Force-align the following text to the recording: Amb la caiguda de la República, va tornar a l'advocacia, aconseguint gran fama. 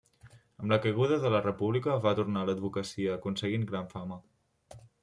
Amb 0.61 0.71
la 0.71 0.79
caiguda 0.85 1.19
de 1.25 1.31
la 1.35 1.43
República, 1.47 1.99
va 2.07 2.15
tornar 2.23 2.45
a 2.45 2.49
l'advocacia, 2.51 3.17
aconseguint 3.21 3.71
gran 3.75 3.97
fama. 3.97 4.21